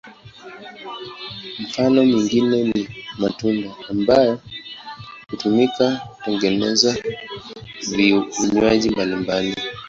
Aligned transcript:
Mfano 1.63 2.05
mwingine 2.05 2.63
ni 2.63 2.89
matunda 3.17 3.69
ambayo 3.89 4.39
hutumika 5.29 5.95
kutengeneza 5.95 6.97
vinywaji 8.41 8.89
mbalimbali. 8.89 9.55